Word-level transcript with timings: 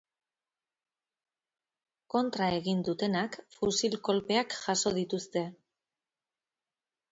Kontra 2.13 2.47
egin 2.61 2.81
dutenak 2.89 3.37
fusil 3.59 3.99
kolpeak 4.09 4.59
jaso 4.65 4.95
dituzte. 4.99 5.47